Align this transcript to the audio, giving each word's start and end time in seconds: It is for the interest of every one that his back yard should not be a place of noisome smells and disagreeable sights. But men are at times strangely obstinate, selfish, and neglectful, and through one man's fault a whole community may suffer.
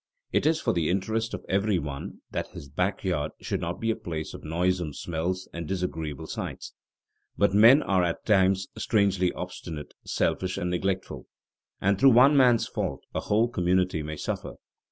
It 0.31 0.47
is 0.47 0.59
for 0.59 0.73
the 0.73 0.89
interest 0.89 1.35
of 1.35 1.45
every 1.47 1.77
one 1.77 2.21
that 2.31 2.47
his 2.47 2.67
back 2.67 3.03
yard 3.03 3.33
should 3.39 3.61
not 3.61 3.79
be 3.79 3.91
a 3.91 3.95
place 3.95 4.33
of 4.33 4.43
noisome 4.43 4.93
smells 4.95 5.47
and 5.53 5.67
disagreeable 5.67 6.25
sights. 6.25 6.73
But 7.37 7.53
men 7.53 7.83
are 7.83 8.03
at 8.03 8.25
times 8.25 8.67
strangely 8.79 9.31
obstinate, 9.33 9.93
selfish, 10.03 10.57
and 10.57 10.71
neglectful, 10.71 11.27
and 11.79 11.99
through 11.99 12.13
one 12.13 12.35
man's 12.35 12.65
fault 12.67 13.03
a 13.13 13.19
whole 13.19 13.47
community 13.47 14.01
may 14.01 14.17
suffer. 14.17 14.55